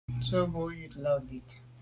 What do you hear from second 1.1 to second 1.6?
bit.